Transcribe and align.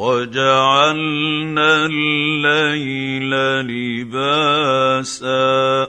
وجعلنا 0.00 1.86
الليل 1.86 3.30
لباسا. 4.06 5.88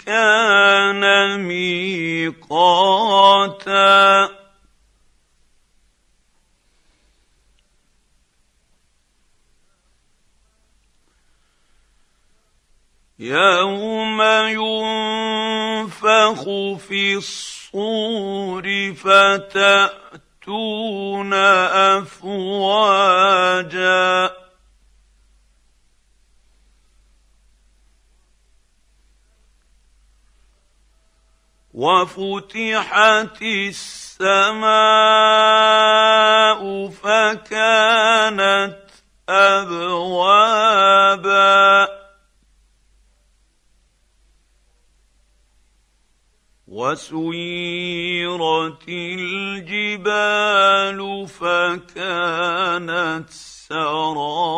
كان 0.07 1.41
ميقاتا. 1.41 2.37
يوم 13.19 14.23
ينفخ 14.49 16.45
في 16.89 17.15
الصور 17.15 18.95
فتاتون 18.95 20.55
افواجا 21.95 23.17
وفتحت 31.75 33.43
السماء 33.43 34.67
فكانت 36.89 38.79
ابوابا 39.29 40.67
وسيرت 46.97 48.89
الجبال 48.89 50.49
فكانت 51.29 53.29
سرابا. 53.69 54.57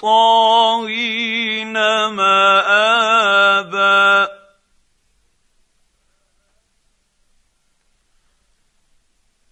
للطاغين 0.00 1.72
مآبا. 2.06 3.30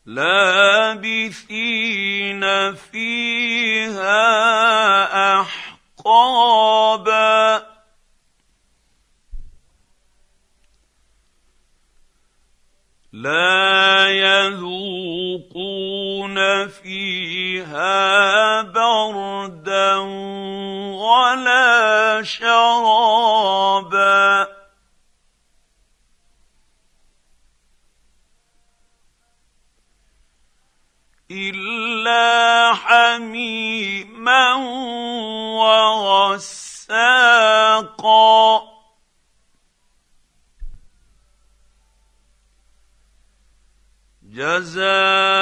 لابثين 0.06 1.54
فيها 2.74 4.20
أحقابا. 5.40 6.58
لا 13.12 14.08
يذوقون 14.08 15.88
فيها 16.68 18.27
بردا 19.48 19.96
ولا 20.98 22.22
شرابا 22.22 23.78
الا 31.30 32.74
حميما 32.74 34.54
وغساقا 36.28 37.08
جزاء 44.22 45.37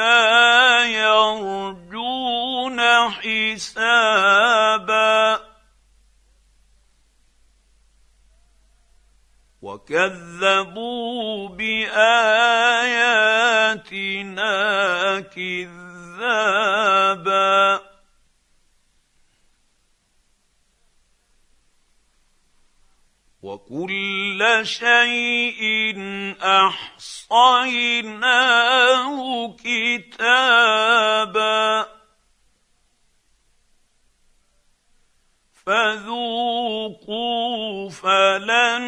كانوا 0.00 0.30
لا 0.40 0.84
يرجون 0.84 2.80
حسابا. 3.10 4.20
وكذبوا 9.62 11.48
بآياتنا 11.48 12.10
كذابا. 15.20 16.30
وكل 23.42 24.60
شيء 24.62 25.94
أحصيناه 26.42 27.96
كتابا 29.64 30.80
فذوقوا 35.66 37.20
فلن 37.90 38.82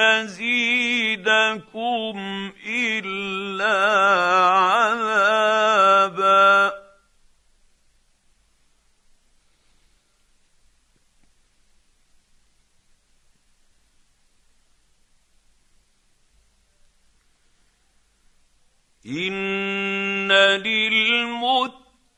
نزيدكم 0.00 1.74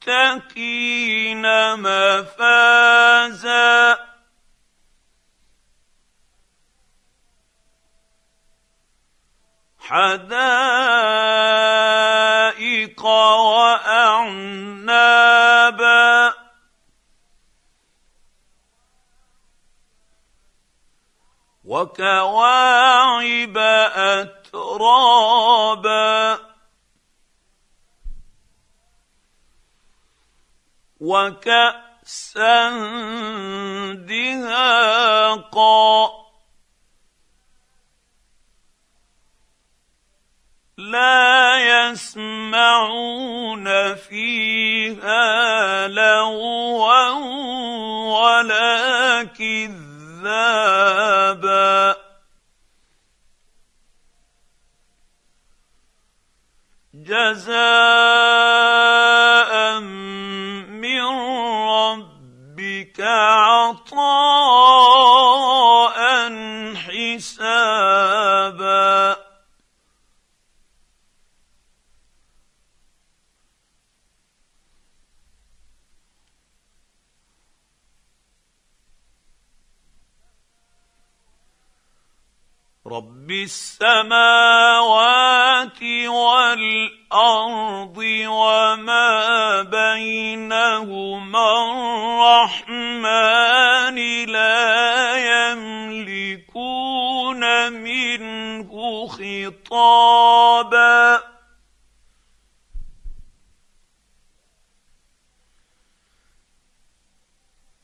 للمتقين 0.08 1.42
مفازا. 1.76 3.36
حدائق 9.78 10.26
وأعنابا. 13.06 14.06
وكواعب 21.64 23.58
أترابا. 23.96 25.26
وكاسا 31.06 32.70
دهاقا. 33.94 35.86
لا 40.78 41.56
يسمعون 41.90 43.66
فيها 43.94 45.88
لغوا 45.88 47.10
ولا 48.18 49.24
كذابا. 49.24 49.86
جزاء 56.94 57.85
رب 82.86 83.30
السماوات 83.30 84.62
والأرض 86.06 87.98
وما 88.26 89.62
بينهما 89.62 91.46
الرحمن 92.62 93.96
لا 94.26 95.16
يملكون 95.50 97.42
منه 97.72 99.06
خطابا. 99.06 100.56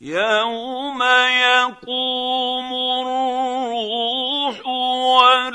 يوم 0.01 1.03
يقوم 1.03 2.82
الروح 5.13 5.53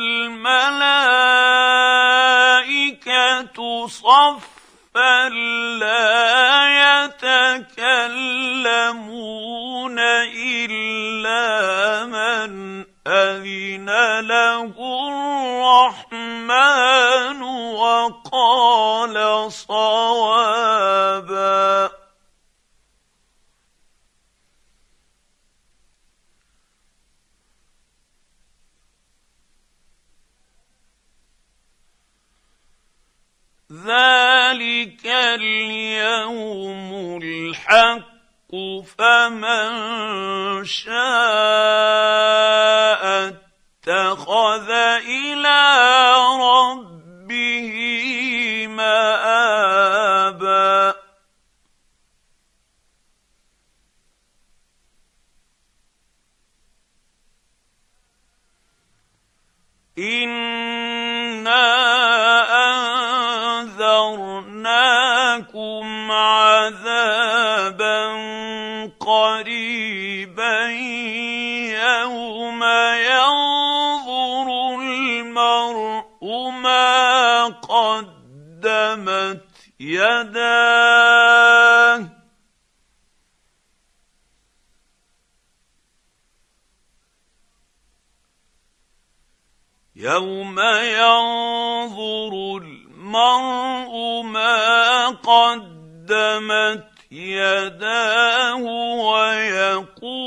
والملائكة 3.08 3.88
صفا 3.88 5.30
لا 5.80 7.04
يتكلمون 7.04 7.98
إلا 10.38 11.46
من 12.06 12.86
أذن 13.08 13.90
له 14.20 14.74
الرحمن. 15.08 16.17
ذلك 33.86 35.06
اليوم 35.06 36.90
الحق 37.24 38.18
فمن 38.98 39.70
شاء 40.66 40.98
اتخذ 43.88 44.70
إلى 44.72 45.27
قدمت 77.48 79.42
يداه. 79.80 81.38
يوم 89.96 90.60
ينظر 90.60 92.58
المرء 92.58 94.22
ما 94.22 95.08
قدمت 95.08 96.88
يداه 97.12 98.56
ويقول 98.96 100.27